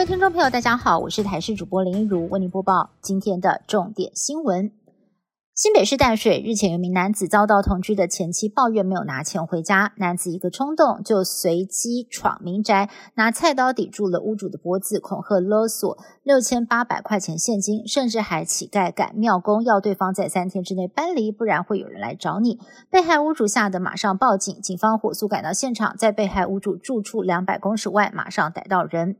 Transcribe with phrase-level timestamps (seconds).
[0.00, 4.72] 位听众朋友，大家好，我是台视主播林一如，为您播报今天的重点新闻。
[5.54, 22.58] 新北市淡水日前有名男子遭到同居的前妻抱怨没有拿钱回家，男子一个冲动就随机闯民宅，拿菜刀抵住了屋主的脖子，恐吓勒索六千八百块钱现金，甚至还乞丐赶庙工要对方在三天之内搬离，不然会有人来找你。
[22.90, 29.16] 被害屋主吓得马上报警，警方火速赶到现场，在被害屋主住处两百公尺外马上逮到人。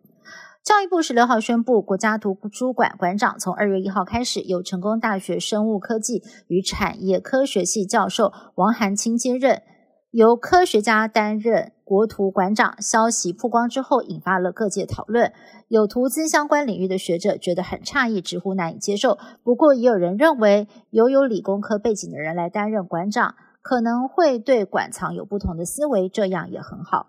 [0.63, 9.63] 教育部十六号宣布，国家图书馆馆长从二月一号开始由成功大学生物科技与产业科学系教授王涵清接任，
[10.11, 12.81] 由科学家担任国图馆长。
[12.83, 15.33] 消息曝光之后，引发了各界讨论。
[15.69, 19.19] 有图资相关领域的学者觉得很诧异，直呼难以接受。
[19.43, 27.07] 不过，也有人认为，由有理工科背景的人来担任馆长，可能会对馆藏有不同的思维，这样也很好。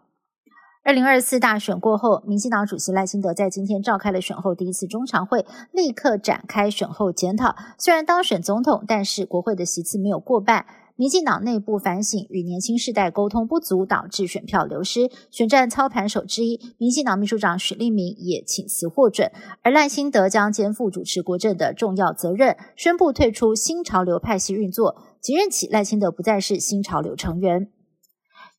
[0.83, 7.55] 二零二四大选过后，民进党主席赖清德在今天召开了选后第一次中常会，立刻展开选后检讨。
[7.77, 10.65] 虽然当选总统，但是国会的席次没有过半，
[10.95, 15.11] 民进党内部反省与年轻世代沟通不足，导致选票流失。
[15.29, 24.95] 选战操盘手之一，民进党秘书长许立明也请辞获准，而赖清德将肩负主持国政的重要责任，宣布退出新潮流派系运作。
[25.21, 27.69] 即日起，赖清德不再是新潮流成员。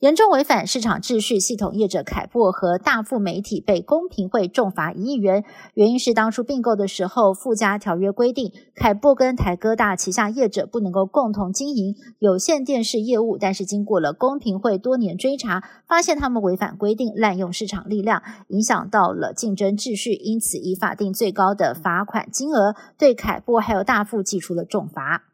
[0.03, 5.45] 严重违反市场秩序，系统业者凯擘和大富媒体被公平会重罚一亿元。
[5.75, 13.39] 原因是当初并购的时候附加条约规定，凯擘跟台哥大旗下业者不能够共同经营有线电视业务。
[13.39, 25.32] 但是经过了公平会多年追查，发现他们违反规定，滥用市场力量，影响到了竞争秩序，因此以法定最高的罚款金额对凯擘还有大富寄出了重罚。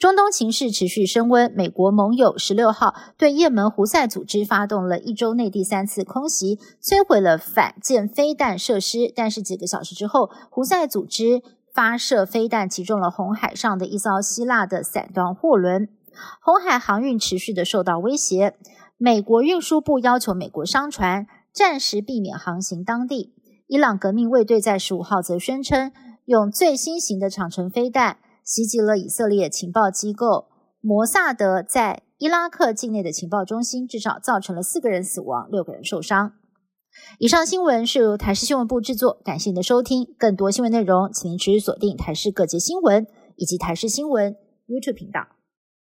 [0.00, 9.12] 中东情势持续升温，美国盟友十六号对也门胡塞组织发动了一周内第三次空袭，摧毁了反舰飞弹设施。
[9.14, 11.42] 但是几个小时之后，胡塞组织
[11.74, 15.90] 发射飞弹击中了红海上的一艘希腊的散装货轮，
[16.40, 18.54] 红海航运持续的受到威胁。
[18.96, 23.34] 美国运输部要求美国商船暂时避免航行当地。
[23.66, 25.92] 伊朗革命卫队在十五号则宣称，
[26.24, 28.16] 用最新型的长城飞弹。
[28.50, 30.48] 袭击了以色列情报机构
[30.80, 36.32] 摩萨德在伊拉克境内的情报中心，至少造成了四个人死亡，六个人受伤。
[37.20, 40.16] 以上新闻是由台视新闻部制作，感谢您的收听。
[40.18, 43.06] 更多新闻内容，请您持续锁定台视各界新闻
[43.36, 44.34] 以及台视新闻
[44.66, 45.28] YouTube 频道。